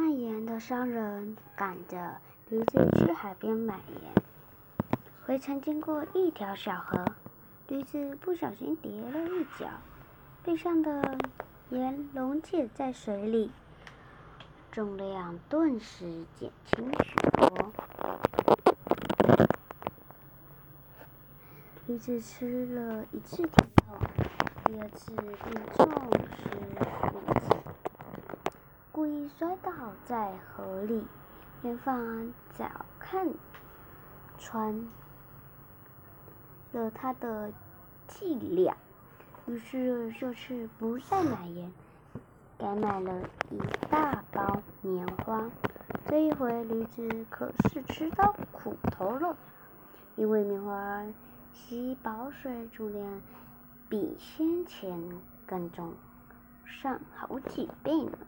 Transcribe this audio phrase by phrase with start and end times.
[0.00, 2.16] 卖盐的商人赶着
[2.48, 4.14] 驴子去海边买盐，
[5.26, 7.04] 回程经过一条小河，
[7.68, 9.68] 驴子不小心跌了一跤，
[10.42, 11.18] 背上的
[11.68, 13.50] 盐溶解在水里，
[14.72, 17.70] 重量顿时减轻许多。
[21.86, 23.98] 驴子吃了一次甜头，
[24.64, 25.86] 第二次便重
[26.38, 26.59] 视，
[29.00, 29.72] 故意摔倒
[30.04, 31.02] 在河里。
[31.62, 33.32] 元芳早看
[34.36, 34.86] 穿
[36.72, 37.50] 了他的
[38.06, 38.76] 伎俩，
[39.46, 41.72] 于是这次不再买盐，
[42.58, 43.58] 改买了一
[43.88, 45.50] 大包棉花。
[46.04, 49.34] 这一回，驴子可是吃到苦头了，
[50.16, 51.06] 因为棉花。
[51.54, 53.22] 吸饱水重量
[53.88, 55.02] 比先前
[55.46, 55.94] 更重
[56.66, 58.18] 上好几倍呢。